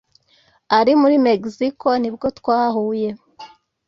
Ari 0.77 0.93
muri 1.01 1.15
Mexico 1.27 1.87
nibwo 2.01 2.27
twahuye 2.39 3.09